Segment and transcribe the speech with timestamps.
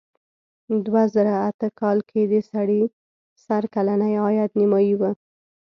[0.85, 2.81] دوه زره اته کال کې د سړي
[3.45, 5.01] سر کلنی عاید نیمايي و.